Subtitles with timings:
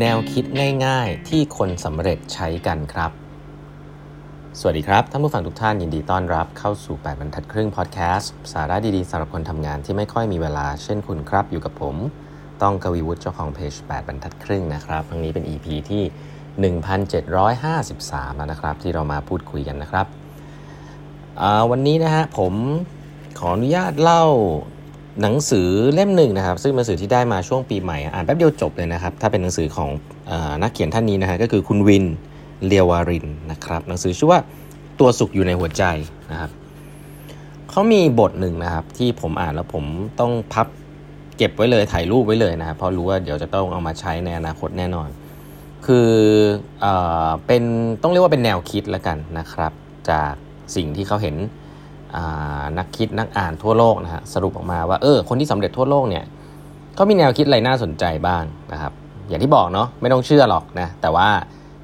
[0.00, 0.44] แนวคิด
[0.86, 3.10] ง่ายๆ ที่คนสำเร็จใช้กันครับ
[4.58, 11.96] สวัสดีครับท่านผู้ฟังทุกท่านยินดีต้อนรับเข้าสู่ 8 บรรทัดครึ่งพอดแคสต์สาระดีๆสำหรับคนทำงานที่ไม่ค่อยมีเวลาเช่นคุณครับ อยู่กับผม
[12.62, 16.02] ต้องกวีวุฒิเจ้าของเพจ 8 บรรทัดครึ่งนะครับครั้งนี้เป็น EP ที่
[16.70, 20.06] 1753 แล้วนะครับ ที่เรามาพูดคุยกันนะครับ
[21.70, 22.52] วันนี้นะฮะผม
[23.38, 24.24] ขออนุญาตเล่า
[25.22, 29.90] หนังสือเล่มหนึ่งนะครับ ซึ่งเป็นหนังสือที่ได้มาช่วงปีใหม่ อ่านแป๊บเดียวจบเลยนะครับ ถ้าเป็นหนังสือของ
[30.30, 30.32] อ
[30.62, 32.04] นักเขียนท่านนี้นะฮะก็คือคุณวิน
[32.66, 34.40] เลียววารินนะครับ หนังสือชื่อว่า
[35.00, 35.84] ตัวสุขอยู่ในหัวใจ
[36.30, 36.50] นะครับ
[37.70, 39.84] เขามีบทหนึ่งนะครับ ที่ผมอ่านแล้วผม
[40.20, 40.66] ต้องพับ
[41.36, 45.08] เก็บไว้เลยถ่ายรูปไว้เลยนะครับเพราะรู้ว่าเดี๋ยวจะต้องเอามาใช้ในอนาคตแน่นอน
[45.86, 46.10] คือ
[46.80, 46.86] เอ
[47.46, 47.62] เป็น
[48.02, 49.72] ต้องเรียกว่าเป็นแนวคิดแล้วกันนะครับ
[50.10, 50.32] จาก
[50.76, 51.36] สิ่งที่เขาเห็น
[52.78, 56.24] นักคิดนักอ่านทั่วโลกนะฮะสรุปออกมาว่าเออคนที่สำเร็จทั่วโลกเนี่ย
[56.94, 58.92] เขามีแนวคิดอะไรน่าสนใจบ้างนะครับ
[59.28, 61.28] อย่างที่บอกเนาะไม่ต้องเชื่อหรอกนะแต่ว่า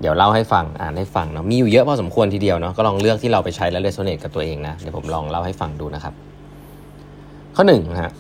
[0.01, 6.15] เดี๋ยวเล่าให้ฟังอ่านให้ฟังเนาะมีอยู่เยอะพอสมควรทีเดียวเนาะก็ลองเลือกที่เราไปใช้แล้วเรโซเนตกับตัวเองนะเดี๋ยวผมลองเล่าให้ฟังดูนะครับ
[7.57, 8.13] ข้อหนึ่งนะฮะ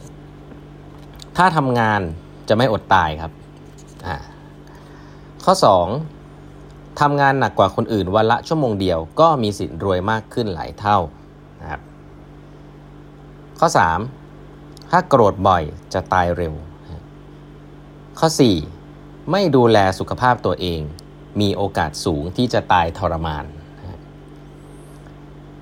[1.37, 2.01] ถ้าทำงาน
[2.49, 3.33] จะไม่อดตายครับ
[4.07, 4.17] อ่า
[5.45, 5.87] ข้อสอง
[7.01, 10.99] ทำงานหนักกว่าคนอื่นวันละชั่วโมงเดียวก็มีสิทธิ์รวยมากขึ้นหลายเท่า
[11.61, 11.81] นะครับ
[13.63, 13.69] ข้อ
[14.31, 14.91] 3.
[14.91, 15.63] ถ้าโกรธบ่อย
[15.95, 16.55] จะตายเร็ว
[18.19, 18.29] ข้อ
[18.79, 19.31] 4.
[19.31, 20.81] ไม่ดูแลสุขภาพตัวเอง
[21.41, 23.45] มีโอกาสสูงที่จะตายทรมาน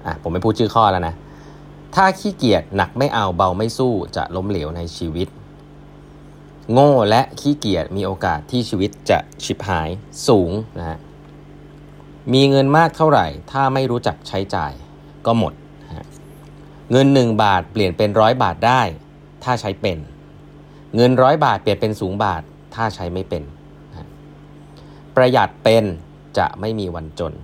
[0.06, 1.14] อะผมไม่พูดชื่อข้อแล้วนะ
[1.94, 5.28] ถ้าขี้เกียจหนักไม่เอาเบาไม่สู้จะล้มเหลวในชีวิต
[6.72, 9.88] โง่และขี้เกียจมีโอกาสที่ชีวิตจะฉิบหาย
[10.28, 10.98] สูงนะฮะ
[12.32, 14.72] มีเงินมากเท่าไหร่ ถ้าไม่รู้จักใช้จ่าย
[15.26, 15.52] ก็หมด
[16.90, 18.82] เงิน 1 บาทเปลี่ยนเป็นร้อยบาทได้
[19.44, 19.98] ถ้าใช้เป็น
[20.96, 22.42] เงินร้อยบาทเปลี่ยนเป็นสูงบาท
[22.74, 23.42] ถ้าใช้ไม่เป็น
[25.16, 25.84] ประหยัดเป็น
[26.38, 27.34] จะไม่มีวันจน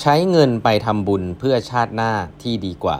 [0.00, 2.12] ใช้เงินไปทำบุญเพื่อชาติหน้า
[2.42, 2.98] ที่ดีกว่า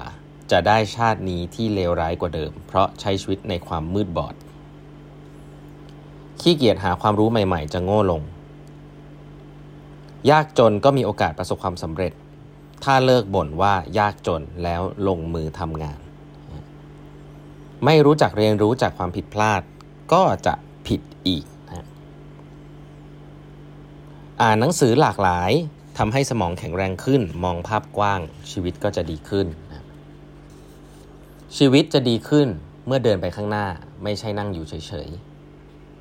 [0.51, 4.35] จะได้ชาตินี้ที่เลวร้ายกว่าเดิม เพราะใช้ชีวิตในความมืดบอด
[6.41, 8.23] ขี้เกียจหาความรู้ใหม่ ๆ จะโง่ลง
[10.31, 12.13] ยากจนก็มีโอกาสประสบความสำเร็จ
[12.85, 15.99] ถ้าเลิกบ่นว่ายากจนแล้วลงมือทำงาน
[17.85, 19.63] ไม่รู้จักเรียนรู้จากความผิดพลาด
[20.13, 20.55] ก็จะ
[20.87, 21.87] ผิดอีกนะ
[24.43, 25.51] อ่านหนังสือหลากหลาย
[25.99, 28.21] ทำให้สมองแข็งแรงขึ้น มองภาพกว้าง
[28.51, 29.85] ชีวิตก็จะดีขึ้นนะ
[31.57, 32.49] ชีวิตจะดีขึ้น
[32.87, 33.67] เมื่อเดินไปข้างหน้า
[34.03, 35.09] ไม่ใช่นั่งอยู่เฉย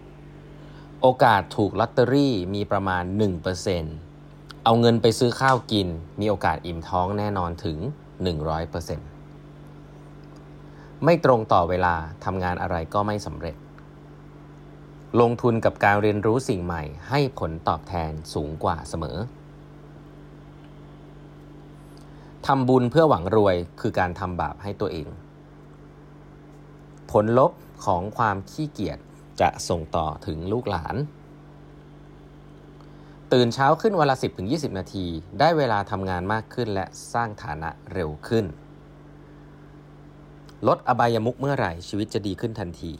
[0.06, 4.05] ๆ โอกาสถูกลอตเตอรี่มีประมาณ 1%
[4.68, 5.88] เอาเงินไปซื้อข้าวกิน
[6.20, 7.78] มีโอกาสอิ่มท้องแน่นอนถึง
[9.42, 11.96] 100%ไม่ตรงต่อเวลา
[12.26, 13.56] ทำงานอะไรก็ไม่สำเร็จ
[15.22, 19.18] ลงทุนกับการเรียนรู้สิ่งใหม่ ให้ผลตอบแทนสูงกว่าเสมอ
[22.46, 25.08] ทำบุญเพื่อหวังรวยคือการทำบาปให้ตัวเอง
[27.12, 27.52] ผลลบ
[27.86, 29.00] ของความขี้เกียจ
[29.42, 30.96] จะส่งต่อถึงลูกหลาน
[33.38, 35.06] ตื่นเช้าขึ้นวันละ 10-20 นาที
[35.40, 38.46] ได้เวลาทำงานมากขึ้นและสร้างฐานะเร็วขึ้น
[40.68, 42.94] ลดอบายมุกเมื่อไหร่ชีวิตจะดีขึ้นทันที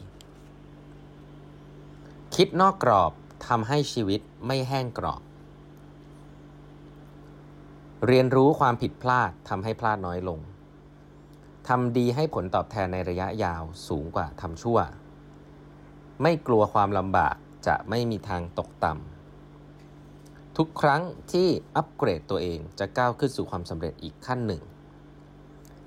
[2.34, 3.12] คิดนอกกรอบ
[3.48, 5.22] ทำให้ชีวิตไม่แห้งกรอบ
[8.06, 10.40] เรียนรู้ความผิดพลาดทำให้พลาดน้อยลง
[11.68, 14.78] ทำดีให้ผลตอบแทนในระยะยาวสูงกว่าทำชั่ว
[16.22, 17.36] ไม่กลัวความลำบาก
[17.66, 19.15] จะไม่มีทางตกต่ำ
[20.60, 21.02] ทุกครั้ง
[21.32, 24.62] ที่อัปเกรดตัวเองจะก้าวขึ้นสู่ความสำเร็จอีกขั้นหนึ่ง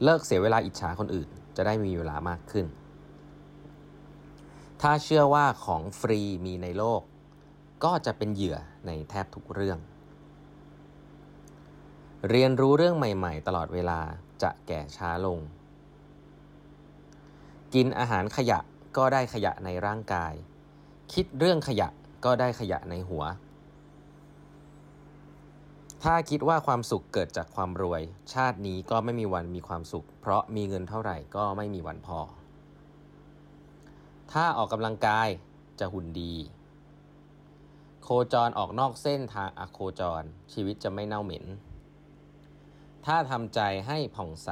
[0.04, 2.66] เลิกเสียเวลาอิจฉาคนอื่น จะได้มีเวลามากขึ้น
[4.82, 7.02] ถ้าเชื่อว่าของฟรีมีในโลก
[7.84, 8.58] ก็จะเป็นเหยื่อ
[8.88, 9.80] ในแทบทุกเรื่อง
[12.30, 14.00] เรียนรู้เรื่องใหม่ๆ ตลอดเวลา
[14.44, 15.40] จะแก่ช้าลง
[17.74, 18.60] กินอาหารขยะ
[18.98, 20.34] ก็ได้ขยะในร่างกาย
[21.14, 21.88] คิดเรื่องขยะ
[22.26, 23.26] ก็ได้ขยะในหัว
[26.06, 28.02] ถ้าคิดว่าความสุขเกิดจากความรวย
[28.34, 32.20] ชาตินี้ก็ไม่มีวันมีความสุข เพราะมีเงินเท่าไหร่ก็ไม่มีวันพอ
[34.32, 35.28] ถ้าออกกำลังกาย
[35.80, 36.34] จะหุ่นดี
[38.04, 40.24] โคจรออกนอกเส้นทางอโคจร
[40.54, 41.46] ชีวิตจะไม่เน่าเหม็น
[43.06, 44.50] ถ้าทำใจให้ผ่องใส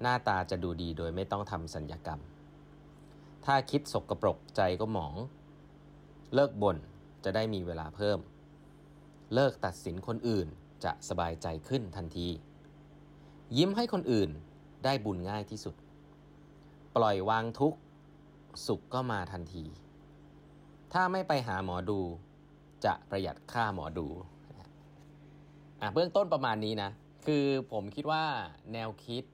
[0.00, 2.20] หน้าตาจะดูดีโดยไม่ต้องทำสัญญกรรม
[3.44, 5.14] ถ้าคิดสกรปรกใจก็หมอง
[6.34, 6.76] เลิกบ่น
[7.24, 8.18] จะได้มีเวลาเพิ่ม
[9.34, 10.48] เลิกตัดสินคนอื่น
[10.84, 12.28] จะสบายใจขึ้นทันที
[13.56, 14.30] ยิ้มให้คนอื่น
[14.84, 15.74] ได้บุญง่ายที่สุด
[16.96, 17.74] ปล่อยวางทุก
[18.66, 19.64] สุขก็มาทันที
[20.92, 22.00] ถ้าไม่ไปหาหมอดู
[22.84, 24.06] จะประหยัดค่าหมอดู
[25.80, 26.90] อะเบื้องต้นประมาณนี้นะ
[27.26, 28.24] คือผมคิดว่า
[28.72, 29.24] แนวคิด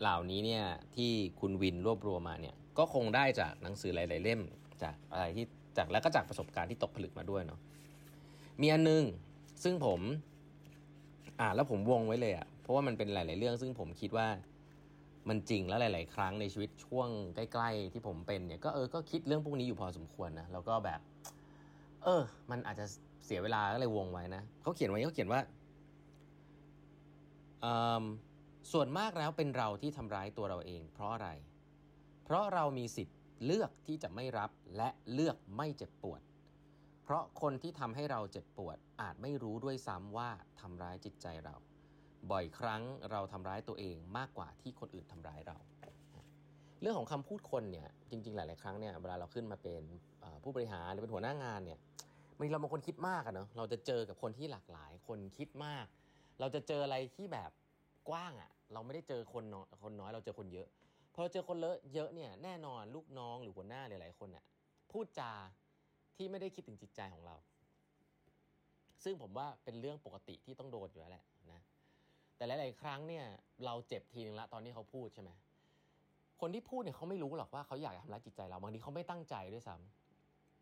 [0.00, 0.64] เหล่านี้เนี่ย
[0.96, 1.10] ที่
[1.40, 4.40] คุณวินรวบรวมมาเนี่ยก็คงได้จากหนังสือหลาย ๆ เล่ม
[4.82, 5.46] จากอะไรที่
[5.76, 7.60] จากแล้วก็จากประสบการณ์ที่ตกผลึกมาด้วยเนาะ
[8.60, 9.04] มีอันนึง
[9.62, 10.00] ซึ่งผม
[11.40, 14.28] อ่าแล้วผมวงไว้เลยอะ่ะเพราะว่ามันเป็นหลาย ๆ เรื่อง ซึ่งผมคิดว่า
[15.28, 21.00] มันจริงแล้วหลาย ๆ ครั้งในชีวิตช่วงใกล้ ๆ ที่ผมเป็นเนี่ยก็เออก็คิดเรื่องพวกนี้อยู่พอสมควรนะแล้วก็แบบ
[22.04, 22.86] เออ มันอาจจะ
[23.24, 25.40] เสียเวลาก็เลยวงไว้นะเขาเขียนไว้เขาเขียนว่า
[28.72, 31.28] ส่วนมากแล้วเป็นเราที่ทำร้ายตัวเราเอง เพราะอะไร
[32.24, 36.20] เพราะเรามีสิทธิ์เลือกที่จะไม่รับและเลือกไม่เจ็บปวด
[37.08, 41.56] เพราะคนที่ทำให้เราเจ็บปวดอาจไม่รู้ด้วยซ้ำว่าทำร้ายจิตใจเรา
[42.30, 45.56] บ่อยครั้งเราทำร้ายตัวเองมากกว่าที่คนอื่นทำร้ายเรา
[46.80, 49.82] เรื่องของคำพูดคนเนี่ยจริง ๆ หลาย ๆ ครั้งเนี่ยเวลาเราขึ้นมาเป็น
[50.42, 51.78] ผู้บริหารหรือเป็นหัวหน้างานเนี่ย
[52.38, 55.86] มันเราบางคนคิดมากอะเนาะเราจะเจอกับคนที่หลากหลาย คนคิดมาก
[56.40, 57.50] เราจะเจออะไรที่แบบ
[58.08, 60.68] กว้างอะเราไม่ได้เจอคนน้อยคนน้อยเราเจอคนเยอะ
[61.12, 64.44] พอเราเจอคนเลอะเยอะเนี่ยแน่นอนลูกน้องหรือหัวหน้าหลายๆคนเนี่ย
[64.92, 65.32] พูดจา
[66.18, 67.36] ที่ไม่ได้คิดถึงจิตใจของเรา
[69.04, 71.60] ซึ่งผมว่าเป็นเรื่องปกติที่ต้องโดนอยู่แล้วแหละนะ
[72.36, 73.24] แต่หลาย ๆ ครั้งเนี่ย
[73.64, 75.30] เราเจ็บทีนึงละตอนที่เขาพูดใช่ไหม
[76.40, 79.74] คนที่พูดเนี่ยเขาไม่รู้หรอกว่าเขาอยากทำร้ายจิตใจเราบางทีเขาไม่ตั้งใจด้วยซ้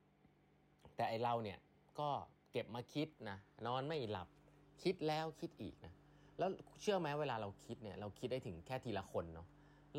[0.05, 1.59] ำแต่ไอเราเนี่ย
[2.01, 2.09] ก็
[2.53, 4.29] เก็บมาคิดนะนอนไม่หลับ
[4.83, 5.93] คิดแล้วคิดอีกนะ
[6.39, 6.51] แล้ว
[6.81, 9.47] เชื่อไหมเวลาเราคิดเนี่ยเราคิดได้ถึงแค่ทีละคนเนาะ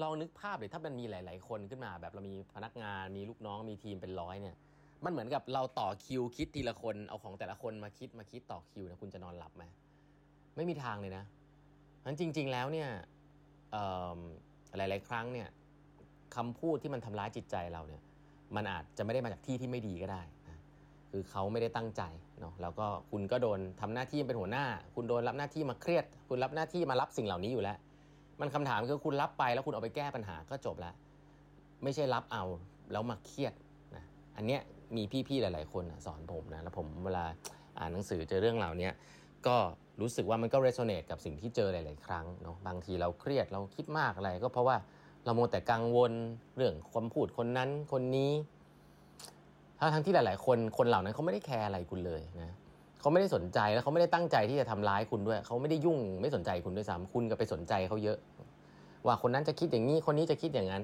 [0.01, 4.56] ลองนึกภาพเลยถ้ามันมีหลาย ๆ คนขึ้นมา แบบเรามีพนักงานมีลูกน้องมีทีมเป็นร้อยเนี่ย
[5.05, 9.63] มันเหมือนกับเราต่อคิวคิดทีละคนเอาของแต่ละคนมาคิดมาคิดต่อคิวนะคุณจะนอนหลับไหม
[10.55, 11.23] ไม่มีทางเลยนะ
[12.05, 12.89] งั้นจริง ๆ แล้วเนี่ย
[14.77, 15.47] หลาย ๆ ครั้งเนี่ย
[16.35, 18.01] คำพูดที่มันทำร้ายจิตใจเราเนี่ย
[18.55, 20.57] มันอาจจะไม่ได้มาจากที่ที่ไม่ดีก็ได้นะ
[21.11, 22.01] คือเขาไม่ได้ตั้งใจ
[22.39, 24.65] เนาะแล้วก็คุณก็โดนทำหน้าที่เป็นหัวหน้า
[24.95, 27.77] คุณโดนรับหน้าที่มาเครียด คุณรับหน้าที่มารับสิ่งเหล่านี้อยู่แล้ว
[28.41, 30.94] มันคำถามคือคุณรับไปแล้วคุณเอาไปแก้ปัญหาก็จบแล้ว
[31.83, 32.44] ไม่ใช่รับเอา
[32.91, 33.53] แล้วมาเครียด
[33.95, 34.03] นะ
[34.38, 34.61] อันเนี้ย
[34.95, 37.25] มีพี่ๆหลาย ๆ คนสอนผมนะแล้วผมเวลา
[37.79, 38.89] อ่านหนังสือเจอเรื่องเหล่านี้
[39.47, 39.55] ก็
[40.01, 44.77] รู้สึกว่ามันก็เรโซเนตกับสิ่งที่เจอหลาย ๆ ครั้งเนาะบางทีเราเครียดเราคิดมากอะไร ก็เพราะว่า
[45.25, 46.11] เราโมแต่กังวล
[46.55, 48.31] เรื่องความพูดคนนั้นคนนี้
[49.79, 52.55] ถ้าทั้งที่หลาย ๆ คนคนเหล่านั้นเขาไม่ได้แคร์อะไรคุณเลยนะ
[52.99, 58.17] เขาไม่ได้สนใจแล้วเขาไม่ได้ตั้งใจที่จะทำร้ายคุณด้วยเขาไม่ได้ยุ่งไม่สนใจคุณด้วยซ้ำคุณก็ไปสนใจเขาเยอะ
[59.05, 60.83] ว่าคนนั้นจะคิดอย่างนี้คนนี้จะคิดอย่างนั้น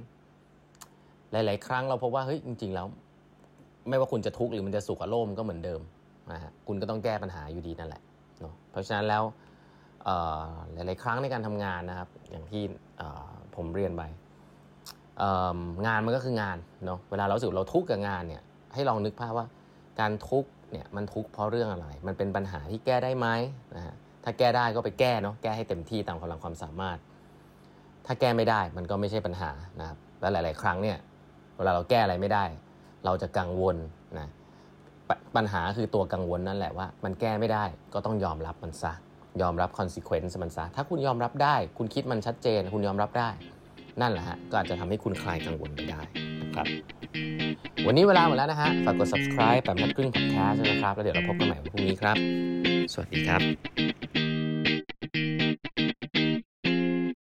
[1.31, 2.87] หลาย ๆ ครั้งเราพบว่าเฮ้ยจริง ๆ แล้ว
[3.89, 5.81] ไม่ว่าคุณจะทุกข์หรือมันจะสุขอารมณ์ก็เหมือนเดิม
[6.31, 8.01] นะฮะคุณก็ต้องแก้ปัญหาอยู่ดีนั่นแหละ
[8.41, 9.23] เนาะเพราะฉะนั้นแล้ว
[10.73, 12.63] หลาย ๆ ครั้งในการทำงานนะครับ อย่างที่
[13.55, 14.03] ผมเรียนไป
[15.87, 18.41] งานมันก็คืองานเนาะเวลาเราสึกเราทุกข์กับงานเนี่ย
[18.73, 19.47] ให้ลองนึกภาพว่า
[19.99, 23.27] การทุกข์เนี่ยมันทุกข์เพราะเรื่องอะไร มันเป็นปัญหาที่แก้ได้ไหม
[23.75, 26.97] นะฮะถ้าแก้ได้ก็ไปแก้เนาะแก้ให้เต็มที่ตามกำลังความสามารถ
[28.05, 30.97] ถ้าแก้ไม่ได้มันก็ไม่ใช่ปัญหานะครับและหลาย ๆ ครั้งเนี่ย
[31.57, 32.45] เวลาเราแก้อะไรไม่ได้
[33.05, 33.75] เราจะกังวล
[34.19, 34.27] นะ
[35.09, 38.93] ปปัญหาคือตัวกังวลนั่นแหละว่า มันแก้ไม่ได้ก็ต้องยอมรับมันซะ
[39.41, 43.29] ยอมรับ consequence มันซะถ้าคุณยอมรับได้ คุณคิดมันชัดเจน คุณยอมรับได้
[44.01, 46.01] นั่นแหละฮะก็อาจจะทำให้คุณคลายกังวลไปได้
[46.41, 46.67] นะครับ
[47.87, 52.17] วันนี้เวลาหมดแล้วนะฮะฝากกด subscribe แบบนัดครึ่ง podcast นะครับ แล้วเดี๋ยวเราพบกันใหม่วันพรุ่งนี้ครับ
[52.93, 54.32] สวัสดีครับ